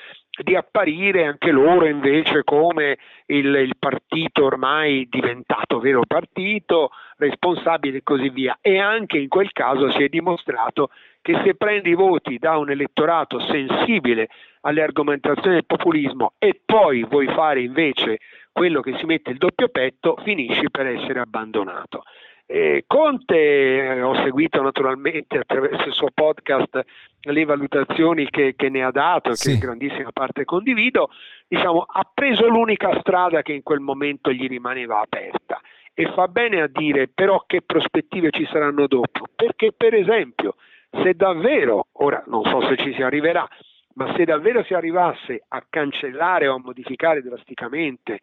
di 0.42 0.54
apparire 0.54 1.26
anche 1.26 1.50
loro 1.50 1.86
invece 1.86 2.42
come 2.42 2.98
il, 3.26 3.54
il, 3.54 3.76
partito 3.78 4.44
ormai 4.44 5.06
diventato 5.08 5.78
vero 5.78 6.02
partito, 6.06 6.90
responsabile 7.18 7.98
e 7.98 8.02
così 8.02 8.30
via. 8.30 8.58
E 8.60 8.78
anche 8.78 9.18
in 9.18 9.28
quel 9.28 9.52
caso 9.52 9.90
si 9.90 10.02
è 10.02 10.08
dimostrato 10.08 10.90
che 11.26 11.40
se 11.42 11.56
prendi 11.56 11.90
i 11.90 11.95
voti 11.95 12.38
da 12.38 12.56
un 12.56 12.71
elettorato 12.71 13.40
sensibile 13.40 14.28
alle 14.61 14.80
argomentazioni 14.80 15.54
del 15.54 15.66
populismo 15.66 16.35
e 16.38 16.61
poi 16.64 17.02
vuoi 17.02 17.26
fare 17.26 17.62
invece 17.62 18.18
quello 18.52 18.80
che 18.80 18.97
si 18.97 19.06
mette 19.06 19.33
il 19.33 19.37
doppio 19.37 19.68
petto, 19.68 20.16
finisci 20.23 20.71
per 20.71 20.87
essere 20.87 21.18
abbandonato. 21.18 22.04
Eh, 22.47 22.85
Conte, 22.87 23.35
eh, 23.35 24.02
ho 24.02 24.14
seguito 24.23 24.62
naturalmente 24.62 25.38
attraverso 25.38 25.88
il 25.88 25.95
suo 25.95 26.11
podcast 26.14 26.85
le 27.18 27.45
valutazioni 27.45 28.30
che, 28.30 28.54
che 28.54 28.68
ne 28.68 28.85
ha 28.85 28.92
dato, 28.92 29.35
sì. 29.35 29.49
che 29.49 29.54
in 29.54 29.59
grandissima 29.59 30.12
parte 30.12 30.45
condivido, 30.45 31.11
diciamo, 31.49 31.80
ha 31.80 32.09
preso 32.14 32.47
l'unica 32.47 33.00
strada 33.00 33.42
che 33.42 33.52
in 33.52 33.64
quel 33.64 33.80
momento 33.80 34.30
gli 34.30 34.47
rimaneva 34.47 35.00
aperta 35.00 35.61
e 35.92 36.09
fa 36.12 36.28
bene 36.28 36.62
a 36.62 36.68
dire 36.68 37.09
però 37.09 37.42
che 37.49 37.62
prospettive 37.62 38.30
ci 38.30 38.47
saranno 38.47 38.87
dopo, 38.87 39.25
perché 39.35 39.73
per 39.76 39.95
esempio 39.95 40.54
se 40.90 41.14
davvero, 41.14 41.88
ora 41.93 42.23
non 42.26 42.43
so 42.45 42.61
se 42.69 42.76
ci 42.76 42.93
si 42.95 43.02
arriverà, 43.02 43.47
ma 43.95 44.14
se 44.14 44.25
davvero 44.25 44.62
si 44.64 44.75
arrivasse 44.75 45.45
a 45.49 45.64
cancellare 45.69 46.49
o 46.49 46.55
a 46.55 46.61
modificare 46.62 47.23
drasticamente 47.23 48.21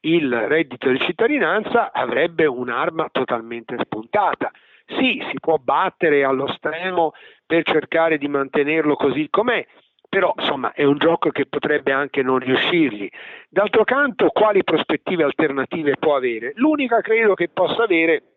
il 0.00 0.32
reddito 0.32 0.88
di 0.90 1.00
cittadinanza 1.00 1.92
avrebbe 1.92 2.46
un'arma 2.46 3.08
totalmente 3.10 3.76
spuntata. 3.80 4.50
Sì, 4.86 5.20
si 5.30 5.40
può 5.40 5.56
battere 5.56 6.22
allo 6.22 6.46
stremo 6.52 7.12
per 7.44 7.64
cercare 7.64 8.18
di 8.18 8.28
mantenerlo 8.28 8.94
così 8.94 9.26
com'è, 9.28 9.66
però 10.08 10.32
insomma 10.36 10.72
è 10.72 10.84
un 10.84 10.96
gioco 10.98 11.30
che 11.30 11.46
potrebbe 11.46 11.90
anche 11.90 12.22
non 12.22 12.38
riuscirgli. 12.38 13.08
D'altro 13.48 13.82
canto, 13.82 14.28
quali 14.28 14.62
prospettive 14.62 15.24
alternative 15.24 15.96
può 15.98 16.14
avere? 16.14 16.52
L'unica 16.54 17.00
credo 17.00 17.34
che 17.34 17.48
possa 17.48 17.82
avere 17.82 18.35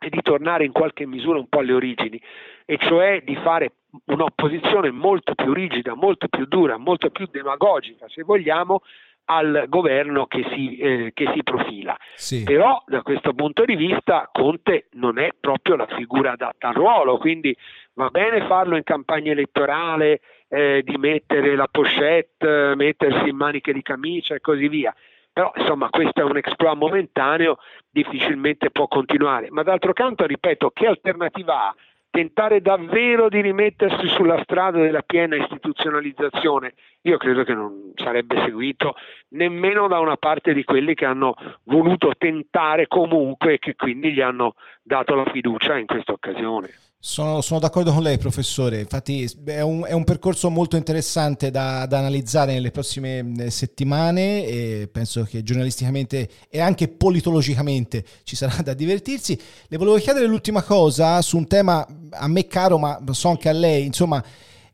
è 0.00 0.08
di 0.08 0.22
tornare 0.22 0.64
in 0.64 0.72
qualche 0.72 1.06
misura 1.06 1.38
un 1.38 1.48
po' 1.48 1.58
alle 1.58 1.74
origini, 1.74 2.20
e 2.64 2.78
cioè 2.78 3.22
di 3.22 3.36
fare 3.36 3.72
un'opposizione 4.06 4.90
molto 4.90 5.34
più 5.34 5.52
rigida, 5.52 5.94
molto 5.94 6.28
più 6.28 6.46
dura, 6.46 6.78
molto 6.78 7.10
più 7.10 7.28
demagogica, 7.30 8.06
se 8.08 8.22
vogliamo, 8.22 8.80
al 9.26 9.66
governo 9.68 10.26
che 10.26 10.44
si, 10.52 10.76
eh, 10.78 11.10
che 11.12 11.30
si 11.34 11.42
profila. 11.42 11.96
Sì. 12.14 12.42
Però 12.44 12.82
da 12.86 13.02
questo 13.02 13.34
punto 13.34 13.64
di 13.64 13.76
vista 13.76 14.28
Conte 14.32 14.88
non 14.92 15.18
è 15.18 15.30
proprio 15.38 15.76
la 15.76 15.86
figura 15.86 16.32
adatta 16.32 16.68
al 16.68 16.74
ruolo, 16.74 17.18
quindi 17.18 17.54
va 17.92 18.08
bene 18.08 18.46
farlo 18.46 18.76
in 18.76 18.82
campagna 18.82 19.30
elettorale, 19.32 20.20
eh, 20.48 20.82
di 20.82 20.96
mettere 20.96 21.54
la 21.54 21.68
pochette, 21.70 22.72
mettersi 22.74 23.28
in 23.28 23.36
maniche 23.36 23.72
di 23.72 23.82
camicia 23.82 24.34
e 24.34 24.40
così 24.40 24.66
via. 24.66 24.94
Però 25.32 25.52
insomma 25.54 25.88
questo 25.90 26.20
è 26.20 26.24
un 26.24 26.36
exploit 26.36 26.76
momentaneo, 26.76 27.58
difficilmente 27.88 28.70
può 28.70 28.88
continuare. 28.88 29.48
Ma 29.50 29.62
d'altro 29.62 29.92
canto, 29.92 30.26
ripeto, 30.26 30.70
che 30.70 30.86
alternativa 30.86 31.68
ha? 31.68 31.74
tentare 32.10 32.60
davvero 32.60 33.28
di 33.28 33.40
rimettersi 33.40 34.08
sulla 34.08 34.42
strada 34.42 34.80
della 34.80 35.02
piena 35.02 35.36
istituzionalizzazione, 35.36 36.74
io 37.02 37.16
credo 37.16 37.44
che 37.44 37.54
non 37.54 37.92
sarebbe 37.94 38.42
seguito 38.44 38.94
nemmeno 39.30 39.86
da 39.86 40.00
una 40.00 40.16
parte 40.16 40.52
di 40.52 40.64
quelli 40.64 40.94
che 40.94 41.04
hanno 41.04 41.34
voluto 41.64 42.12
tentare 42.18 42.88
comunque 42.88 43.54
e 43.54 43.58
che 43.58 43.76
quindi 43.76 44.12
gli 44.12 44.20
hanno 44.20 44.54
dato 44.82 45.14
la 45.14 45.24
fiducia 45.30 45.78
in 45.78 45.86
questa 45.86 46.12
occasione. 46.12 46.89
Sono, 47.02 47.40
sono, 47.40 47.60
d'accordo 47.60 47.94
con 47.94 48.02
lei, 48.02 48.18
professore. 48.18 48.80
Infatti, 48.80 49.26
è 49.46 49.62
un, 49.62 49.84
è 49.86 49.92
un 49.92 50.04
percorso 50.04 50.50
molto 50.50 50.76
interessante 50.76 51.50
da, 51.50 51.86
da, 51.86 51.96
analizzare 51.96 52.52
nelle 52.52 52.70
prossime 52.70 53.24
eh, 53.38 53.50
settimane 53.50 54.44
e 54.44 54.88
penso 54.92 55.22
che 55.22 55.42
giornalisticamente 55.42 56.28
e 56.50 56.60
anche 56.60 56.88
politologicamente 56.88 58.04
ci 58.22 58.36
sarà 58.36 58.60
da 58.60 58.74
divertirsi. 58.74 59.40
Le 59.68 59.78
volevo 59.78 59.96
chiedere 59.96 60.26
l'ultima 60.26 60.62
cosa 60.62 61.22
su 61.22 61.38
un 61.38 61.46
tema 61.46 61.86
a 62.10 62.28
me 62.28 62.46
caro, 62.46 62.76
ma 62.76 63.00
so 63.12 63.30
anche 63.30 63.48
a 63.48 63.52
lei. 63.52 63.86
Insomma, 63.86 64.22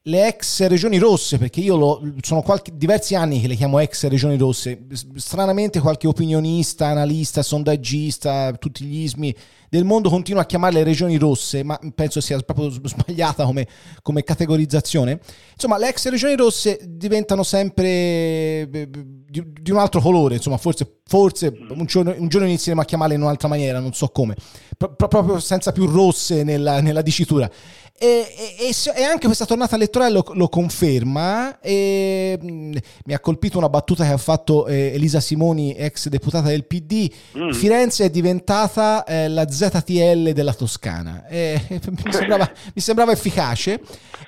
le 0.08 0.26
ex 0.28 0.64
regioni 0.66 0.98
rosse, 0.98 1.36
perché 1.36 1.60
io 1.60 1.76
lo, 1.76 2.00
sono 2.20 2.40
qualche, 2.42 2.70
diversi 2.74 3.16
anni 3.16 3.40
che 3.40 3.48
le 3.48 3.56
chiamo 3.56 3.80
ex 3.80 4.06
regioni 4.06 4.36
rosse, 4.36 4.86
stranamente 5.16 5.80
qualche 5.80 6.06
opinionista, 6.06 6.86
analista, 6.86 7.42
sondaggista, 7.42 8.52
tutti 8.52 8.84
gli 8.84 9.00
ismi 9.00 9.34
del 9.68 9.84
mondo 9.84 10.08
continua 10.08 10.42
a 10.42 10.46
chiamarle 10.46 10.84
regioni 10.84 11.16
rosse, 11.16 11.64
ma 11.64 11.78
penso 11.94 12.20
sia 12.20 12.38
proprio 12.38 12.70
sbagliata 12.70 13.44
come, 13.44 13.66
come 14.02 14.22
categorizzazione. 14.22 15.18
Insomma, 15.52 15.76
le 15.76 15.88
ex 15.88 16.08
regioni 16.08 16.36
rosse 16.36 16.78
diventano 16.84 17.42
sempre 17.42 17.88
eh, 17.88 18.88
di, 19.28 19.44
di 19.60 19.70
un 19.70 19.78
altro 19.78 20.00
colore, 20.00 20.36
insomma, 20.36 20.56
forse, 20.56 21.00
forse 21.04 21.52
un, 21.70 21.84
giorno, 21.84 22.14
un, 22.16 22.28
giorno, 22.28 22.46
inizieremo 22.46 22.80
a 22.80 22.84
chiamarle 22.84 23.14
in 23.14 23.22
un'altra 23.22 23.48
maniera, 23.48 23.80
non 23.80 23.92
so 23.92 24.08
come, 24.08 24.36
Pro, 24.76 24.94
proprio 24.94 25.40
senza 25.40 25.72
più 25.72 25.86
rosse 25.86 26.44
nella, 26.44 26.80
nella 26.80 27.02
dicitura. 27.02 27.50
E, 27.98 28.26
e, 28.58 28.74
e, 28.94 29.02
anche 29.04 29.26
questa 29.26 29.46
tornata 29.46 29.74
elettorale 29.74 30.12
lo, 30.12 30.24
lo 30.34 30.48
conferma. 30.48 31.60
E, 31.60 32.38
mh, 32.40 32.52
mm, 32.52 32.72
mi 33.06 33.14
ha 33.14 33.20
colpito 33.20 33.56
una 33.56 33.70
battuta 33.70 34.04
che 34.04 34.12
ha 34.12 34.18
fatto 34.18 34.66
eh, 34.66 34.92
Elisa 34.94 35.20
Simoni, 35.20 35.74
ex 35.74 36.08
deputata 36.08 36.48
del 36.48 36.66
PD. 36.66 37.10
Mm. 37.38 37.50
Firenze 37.52 38.04
è 38.04 38.10
diventata 38.10 39.04
eh, 39.04 39.28
la 39.28 39.50
ZTL 39.50 40.32
della 40.32 40.52
Toscana. 40.52 41.24
mi, 41.30 42.12
sembrava, 42.12 42.52
mi, 42.74 42.80
sembrava, 42.80 43.12
efficace 43.12 43.80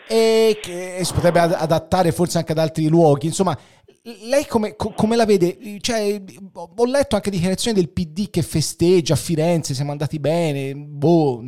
e 0.09 0.59
che 0.63 1.01
si 1.03 1.13
potrebbe 1.13 1.41
adattare 1.41 2.13
forse 2.13 2.39
anche 2.39 2.53
ad 2.53 2.59
altri 2.59 2.89
luoghi. 2.89 3.27
Insomma, 3.27 3.57
lei 4.23 4.47
come, 4.47 4.77
come, 4.77 5.17
la 5.17 5.27
vede? 5.27 5.59
Cioè, 5.81 6.23
ho 6.55 6.85
letto 6.87 7.17
anche 7.17 7.31
dichiarazioni 7.31 7.77
del 7.77 7.91
PD 7.91 8.31
che 8.31 8.43
festeggia 8.43 9.13
a 9.13 9.17
Firenze, 9.17 9.75
siamo 9.75 9.91
andati 9.91 10.19
bene, 10.19 10.75
boh, 10.75 11.45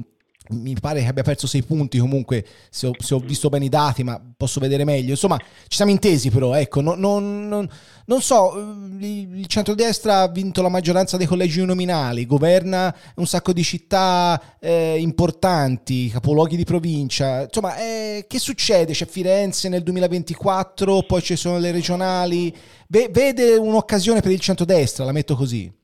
mi 0.51 0.75
pare 0.81 1.01
che 1.01 1.07
abbia 1.07 1.23
perso 1.23 1.47
sei 1.47 1.63
punti 1.63 1.99
comunque 1.99 2.45
se 2.71 2.87
ho, 2.87 2.93
se 2.99 3.15
ho, 3.15 3.19
visto 3.19 3.49
bene 3.49 3.67
i 3.67 3.69
dati 3.69 4.03
ma 4.03 4.21
posso 4.37 4.61
vedere 4.61 4.85
meglio. 4.85 5.11
Insomma 5.11 5.39
ci 5.39 5.77
siamo 5.77 5.91
intesi 5.91 6.31
però 6.31 6.55
ecco 6.55 6.81
non, 6.81 6.99
non, 6.99 7.49
non, 7.49 7.69
non 8.07 8.23
so 8.23 8.53
il 8.99 9.47
centrodestra 9.47 10.21
ha 10.21 10.29
vinto 10.29 10.63
la 10.63 10.69
maggioranza 10.69 11.17
dei 11.17 11.27
collegi 11.27 11.65
nominali 11.65 12.27
governa 12.27 12.95
un 13.17 13.27
sacco 13.27 13.53
di 13.53 13.63
città 13.63 14.57
eh, 14.59 14.97
importanti 14.99 16.09
capoluoghi 16.09 16.57
di 16.57 16.65
provincia. 16.65 17.43
Insomma 17.43 17.79
eh, 17.79 18.25
che 18.29 18.39
succede? 18.39 18.93
C'è 18.93 19.07
Firenze 19.07 19.69
nel 19.69 19.83
2024 19.83 21.03
poi 21.03 21.23
ci 21.23 21.37
sono 21.37 21.59
le 21.59 21.71
regionali. 21.71 22.55
Vede 22.87 23.57
un'occasione 23.57 24.21
per 24.21 24.33
il 24.33 24.41
centrodestra 24.41 25.05
la 25.05 25.13
metto 25.13 25.37
così 25.37 25.79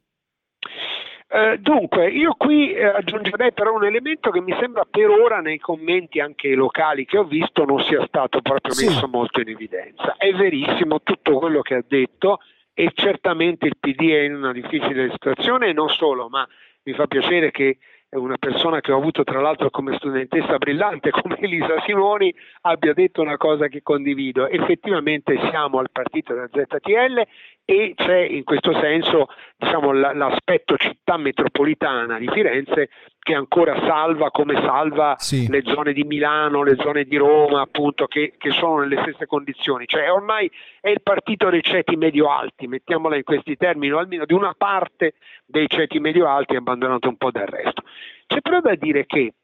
eh, 1.29 1.59
dunque, 1.59 2.09
io 2.09 2.35
qui 2.39 2.73
eh, 2.73 2.85
aggiungerei 2.85 3.53
però 3.53 3.75
un 3.75 3.85
elemento 3.85 4.31
che 4.31 4.41
mi 4.41 4.55
sembra 4.61 4.85
per 4.89 5.11
ora 5.11 5.41
nei 5.41 5.59
commenti 5.59 6.21
anche 6.21 6.55
locali 6.55 7.05
che 7.05 7.19
ho 7.19 7.25
visto 7.25 7.65
non 7.65 7.83
sia 7.83 8.05
stato 8.07 8.41
proprio 8.41 8.73
sì. 8.73 8.87
messo 8.87 9.09
molto 9.09 9.41
in 9.41 9.49
evidenza. 9.49 10.15
È 10.17 10.33
verissimo 10.33 11.03
tutto 11.03 11.39
quello 11.39 11.63
che 11.63 11.75
ha 11.75 11.85
detto 11.87 12.39
e 12.73 12.93
certamente 12.95 13.67
il 13.67 13.77
PD 13.79 14.11
è 14.11 14.21
in 14.21 14.37
una 14.37 14.53
difficile 14.53 15.11
situazione 15.11 15.69
e 15.69 15.73
non 15.73 15.89
solo, 15.89 16.29
ma 16.29 16.47
mi 16.85 16.93
fa 16.93 17.07
piacere 17.09 17.51
che 17.51 17.79
una 18.11 18.37
persona 18.39 18.81
che 18.81 18.93
ho 18.93 18.97
avuto 18.97 19.25
tra 19.25 19.41
l'altro 19.41 19.69
come 19.71 19.97
studentessa 19.97 20.59
brillante 20.59 21.11
come 21.23 21.39
Elisa 21.41 21.81
Simoni 21.85 22.33
abbia 22.63 22.93
detto 22.93 23.21
una 23.21 23.37
cosa 23.37 23.67
che 23.67 23.83
condivido. 23.83 24.47
Effettivamente 24.47 25.39
siamo 25.51 25.79
al 25.79 25.91
partito 25.91 26.35
della 26.35 26.49
ZTL 26.49 27.27
e 27.69 27.95
c'è 27.97 28.21
in 28.21 28.45
questo 28.45 28.73
senso 28.81 29.27
diciamo, 29.57 29.91
l'aspetto 29.91 30.77
città 30.77 31.17
metropolitana 31.17 32.17
di 32.17 32.29
Firenze 32.29 32.91
che 33.19 33.35
ancora 33.35 33.75
salva 33.81 34.31
come 34.31 34.55
salva 34.55 35.17
sì. 35.19 35.49
le 35.49 35.63
zone 35.65 35.93
di 35.93 36.05
Milano, 36.05 36.63
le 36.63 36.77
zone 36.77 37.03
di 37.03 37.17
Roma, 37.17 37.63
appunto, 37.63 38.07
che, 38.07 38.35
che, 38.39 38.53
sono 38.53 38.79
nelle 38.79 39.01
stesse 39.03 39.27
condizioni. 39.27 39.85
Cioè 39.85 40.09
ormai 40.13 40.49
è 40.81 40.91
il 40.91 41.03
partito 41.03 41.51
dei 41.51 41.63
ceti 41.65 41.97
medio-alti, 41.97 42.69
mettiamola 42.69 43.17
in 43.17 43.25
questi 43.25 43.57
termini, 43.57 43.93
o 43.93 43.99
almeno 43.99 44.27
di 44.27 44.33
una 44.33 44.55
parte 44.57 45.15
dei 45.45 45.67
ceti 45.67 45.99
medio-alti 45.99 46.55
abbandonato 46.55 47.09
un 47.09 47.17
po' 47.17 47.33
del 47.33 47.49
resto. 47.49 47.83
C'è 48.29 48.41
però 48.43 48.61
da 48.61 48.77
dire 48.77 49.07
che 49.07 49.35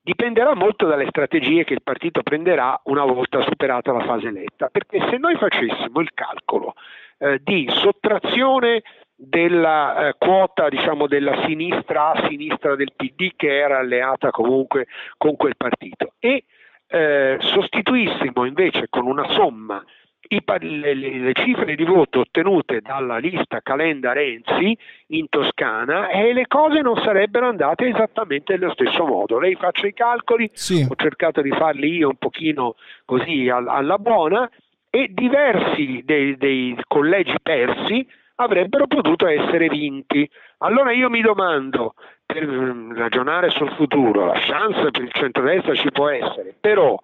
dipenderà 0.00 0.54
molto 0.54 0.86
dalle 0.86 1.08
strategie 1.10 1.64
che 1.64 1.74
il 1.74 1.82
partito 1.82 2.22
prenderà 2.22 2.80
una 2.84 3.04
volta 3.04 3.42
superata 3.42 3.92
la 3.92 4.04
fase 4.04 4.28
eletta, 4.28 4.68
perché 4.68 4.98
se 5.10 5.18
noi 5.18 5.36
facessimo 5.36 6.00
il 6.00 6.10
calcolo 6.14 6.72
eh, 7.18 7.40
di 7.42 7.68
sottrazione 7.70 8.82
della 9.14 10.08
eh, 10.08 10.14
quota 10.18 10.68
diciamo, 10.68 11.06
della 11.06 11.44
sinistra 11.46 12.12
a 12.12 12.28
sinistra 12.28 12.76
del 12.76 12.92
PD 12.94 13.32
che 13.34 13.58
era 13.58 13.78
alleata 13.78 14.30
comunque 14.30 14.86
con 15.16 15.36
quel 15.36 15.56
partito 15.56 16.12
e 16.18 16.44
eh, 16.88 17.36
sostituissimo 17.40 18.44
invece 18.44 18.86
con 18.90 19.06
una 19.06 19.28
somma 19.30 19.82
i, 20.28 20.42
le, 20.60 20.94
le, 20.94 21.32
cifre 21.34 21.74
di 21.74 21.84
voto 21.84 22.20
ottenute 22.20 22.80
dalla 22.80 23.18
lista 23.18 23.60
Calenda 23.60 24.12
Renzi 24.12 24.76
in 25.08 25.28
Toscana 25.28 26.08
e 26.08 26.32
le 26.32 26.46
cose 26.46 26.80
non 26.80 26.96
sarebbero 26.96 27.48
andate 27.48 27.86
esattamente 27.86 28.54
nello 28.54 28.72
stesso 28.72 29.04
modo. 29.06 29.38
Lei 29.38 29.54
faccia 29.54 29.86
i 29.86 29.92
calcoli, 29.92 30.50
sì. 30.52 30.86
ho 30.88 30.94
cercato 30.96 31.42
di 31.42 31.50
farli 31.50 31.96
io 31.96 32.08
un 32.08 32.16
pochino 32.16 32.74
così 33.04 33.48
alla 33.48 33.98
buona 33.98 34.50
e 34.96 35.10
diversi 35.12 36.00
dei, 36.06 36.38
dei 36.38 36.74
collegi 36.88 37.34
persi 37.42 38.08
avrebbero 38.36 38.86
potuto 38.86 39.26
essere 39.26 39.68
vinti. 39.68 40.26
Allora 40.58 40.90
io 40.90 41.10
mi 41.10 41.20
domando, 41.20 41.92
per 42.24 42.46
mm, 42.46 42.96
ragionare 42.96 43.50
sul 43.50 43.70
futuro, 43.72 44.24
la 44.24 44.38
chance 44.38 44.90
per 44.90 45.02
il 45.02 45.12
centrodestra 45.12 45.74
ci 45.74 45.90
può 45.92 46.08
essere, 46.08 46.56
però 46.58 46.98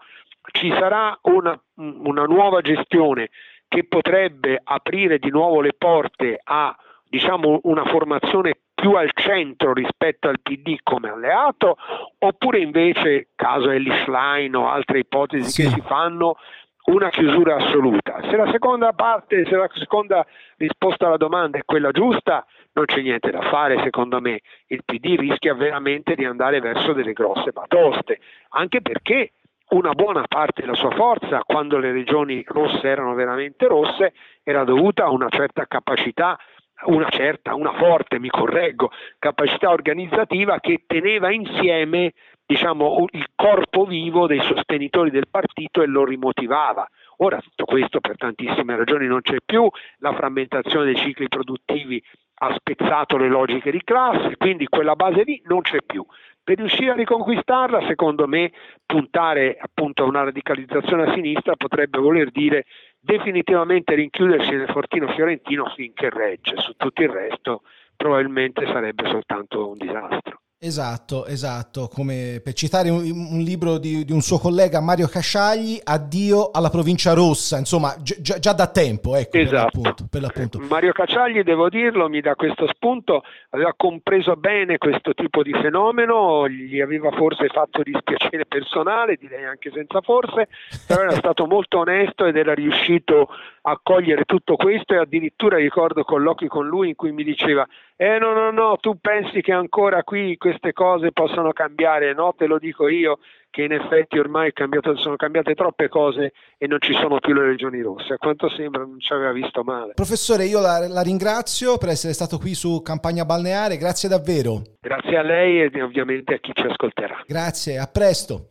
ci 0.53 0.71
sarà 0.71 1.19
una, 1.25 1.61
una 1.75 2.25
nuova 2.25 2.62
gestione 2.62 3.29
che 3.69 3.85
potrebbe 3.85 4.59
aprire 4.64 5.19
di 5.19 5.29
nuovo 5.29 5.61
le 5.61 5.75
porte 5.77 6.40
a 6.43 6.75
diciamo, 7.11 7.61
una 7.64 7.85
formazione 7.85 8.57
più 8.75 8.95
al 8.95 9.11
centro 9.14 9.75
rispetto 9.75 10.29
al 10.29 10.40
PD 10.40 10.79
come 10.83 11.11
alleato, 11.11 11.77
oppure 12.19 12.59
invece, 12.59 13.29
caso 13.37 13.71
Ellis 13.71 14.07
Line 14.07 14.57
o 14.57 14.69
altre 14.69 15.01
ipotesi 15.01 15.51
sì. 15.51 15.62
che 15.62 15.69
si 15.69 15.81
fanno, 15.83 16.37
una 16.85 17.11
chiusura 17.11 17.57
assoluta. 17.57 18.21
Se 18.29 18.37
la 18.37 18.51
seconda 18.51 18.92
parte, 18.92 19.45
se 19.45 19.57
la 19.57 19.68
seconda 19.73 20.27
risposta 20.57 21.07
alla 21.07 21.16
domanda 21.16 21.59
è 21.59 21.62
quella 21.64 21.90
giusta, 21.92 22.45
non 22.73 22.87
c'è 22.87 23.01
niente 23.03 23.31
da 23.31 23.42
fare, 23.42 23.81
secondo 23.83 24.21
me. 24.21 24.40
Il 24.66 24.83
PD 24.85 25.16
rischia 25.18 25.55
veramente 25.55 26.14
di 26.14 26.25
andare 26.25 26.61
verso 26.61 26.92
delle 26.92 27.12
grosse 27.12 27.53
batoste, 27.53 28.18
anche 28.51 28.81
perché 28.81 29.33
una 29.68 29.92
buona 29.92 30.25
parte 30.27 30.62
della 30.62 30.75
sua 30.75 30.90
forza, 30.90 31.42
quando 31.45 31.79
le 31.79 31.92
regioni 31.92 32.45
rosse 32.47 32.87
erano 32.87 33.14
veramente 33.14 33.66
rosse, 33.66 34.12
era 34.42 34.64
dovuta 34.64 35.05
a 35.05 35.11
una 35.11 35.29
certa 35.31 35.66
capacità 35.66 36.38
una 36.85 37.09
certa, 37.11 37.55
una 37.55 37.73
forte, 37.75 38.18
mi 38.18 38.29
correggo, 38.29 38.90
capacità 39.18 39.71
organizzativa 39.71 40.59
che 40.59 40.83
teneva 40.87 41.31
insieme 41.31 42.12
diciamo, 42.53 43.07
il 43.12 43.27
corpo 43.35 43.87
vivo 43.87 44.27
dei 44.27 44.41
sostenitori 44.43 45.11
del 45.11 45.29
partito 45.31 45.83
e 45.83 45.87
lo 45.87 46.05
rimotivava. 46.05 46.87
Ora 47.19 47.41
tutto 47.41 47.65
questo 47.65 48.01
per 48.01 48.17
tantissime 48.17 48.77
ragioni 48.77 49.07
non 49.07 49.23
c'è 49.23 49.38
più, 49.45 49.67
la 49.99 50.12
frammentazione 50.12 50.87
dei 50.87 50.97
cicli 50.97 51.29
produttivi 51.29 52.03
ha 52.35 52.55
spezzato 52.55 53.17
le 53.17 53.29
logiche 53.29 53.71
di 53.71 53.83
classe, 53.83 54.37
quindi 54.37 54.67
quella 54.67 54.97
base 54.97 55.23
lì 55.23 55.41
non 55.47 55.62
c'è 55.62 55.79
più. 55.87 56.05
Per 56.45 56.59
riuscire 56.59 56.91
a 56.91 56.95
riconquistarla, 56.95 57.87
secondo 57.87 58.27
me, 58.27 58.51
puntare 58.85 59.57
appunto 59.59 60.03
a 60.03 60.07
una 60.07 60.25
radicalizzazione 60.25 61.05
a 61.05 61.15
sinistra 61.15 61.55
potrebbe 61.55 62.01
voler 62.01 62.31
dire 62.33 62.65
definitivamente 62.99 63.95
rinchiudersi 63.95 64.51
nel 64.51 64.69
fortino 64.69 65.07
fiorentino 65.09 65.67
finché 65.75 66.11
regge, 66.11 66.57
su 66.57 66.73
tutto 66.77 67.03
il 67.03 67.09
resto 67.09 67.62
probabilmente 67.97 68.67
sarebbe 68.67 69.09
soltanto 69.09 69.71
un 69.71 69.79
disastro. 69.79 70.41
Esatto, 70.64 71.27
esatto, 71.27 71.88
come 71.92 72.40
per 72.40 72.53
citare 72.53 72.88
un, 72.88 73.01
un 73.11 73.40
libro 73.40 73.79
di, 73.79 74.05
di, 74.05 74.12
un 74.12 74.20
suo 74.20 74.38
collega 74.38 74.81
Mario 74.81 75.09
Casciagli, 75.09 75.81
Addio 75.83 76.53
alla 76.53 76.70
provincia 76.70 77.14
rossa, 77.14 77.59
insomma 77.59 77.96
gi- 78.01 78.22
già 78.22 78.53
da 78.53 78.68
tempo, 78.68 79.16
ecco, 79.16 79.38
esatto. 79.38 79.81
per, 79.81 79.83
l'appunto, 79.83 80.07
per 80.09 80.20
l'appunto. 80.20 80.61
Mario 80.61 80.92
Casciagli, 80.92 81.42
devo 81.42 81.68
dirlo, 81.68 82.09
mi 82.09 82.20
dà 82.20 82.37
questo 82.37 82.68
spunto, 82.68 83.25
aveva 83.51 83.75
compreso 83.77 84.37
bene 84.37 84.79
questo 84.79 85.14
tipo 85.14 85.42
di 85.42 85.53
fenomeno, 85.53 86.48
gli 86.48 86.81
aveva 86.81 87.11
forse 87.11 87.48
fatto 87.48 87.83
dispiacere 87.83 88.46
personale, 88.46 89.16
direi 89.18 89.44
anche 89.44 89.72
senza 89.75 90.01
forse, 90.01 90.46
però 90.87 91.03
era 91.03 91.16
stato 91.16 91.44
molto 91.46 91.79
onesto 91.81 92.25
ed 92.25 92.37
era 92.37 92.55
riuscito 92.55 93.31
a 93.62 93.79
cogliere 93.83 94.25
tutto 94.25 94.57
questo 94.57 94.94
e 94.94 94.98
addirittura 94.98 95.57
ricordo 95.57 96.03
colloqui 96.03 96.48
con 96.48 96.66
lui 96.66 96.88
in 96.88 96.94
cui 96.96 97.12
mi 97.12 97.22
diceva 97.22 97.66
eh 97.96 98.18
no, 98.18 98.33
no, 98.33 98.51
no, 98.51 98.79
tu 98.81 98.98
pensi 99.01 99.40
che 99.42 99.53
ancora 99.53 100.03
qui 100.03 100.37
queste 100.37 100.72
cose 100.72 101.12
possano 101.12 101.53
cambiare? 101.53 102.12
No, 102.14 102.35
te 102.37 102.46
lo 102.46 102.59
dico 102.59 102.88
io 102.88 103.20
che 103.48 103.62
in 103.62 103.72
effetti 103.72 104.18
ormai 104.18 104.53
cambiato, 104.53 104.96
sono 104.96 105.14
cambiate 105.14 105.55
troppe 105.55 105.88
cose 105.88 106.33
e 106.59 106.66
non 106.66 106.79
ci 106.81 106.94
sono 106.94 107.20
più 107.20 107.33
le 107.35 107.42
regioni 107.42 107.81
rosse. 107.81 108.14
A 108.14 108.16
quanto 108.16 108.48
sembra 108.48 108.81
non 108.81 108.98
ci 108.98 109.12
aveva 109.12 109.31
visto 109.31 109.62
male. 109.62 109.92
Professore, 109.94 110.46
io 110.46 110.59
la, 110.59 110.88
la 110.88 111.03
ringrazio 111.03 111.77
per 111.79 111.90
essere 111.90 112.14
stato 112.14 112.38
qui 112.38 112.55
su 112.55 112.83
Campagna 112.83 113.25
Balneare, 113.25 113.77
grazie 113.77 114.09
davvero. 114.09 114.62
Grazie 114.81 115.16
a 115.16 115.22
lei 115.22 115.70
e 115.70 115.83
ovviamente 115.83 116.35
a 116.35 116.38
chi 116.38 116.51
ci 116.55 116.66
ascolterà. 116.66 117.22
Grazie, 117.27 117.79
a 117.79 117.87
presto. 117.87 118.40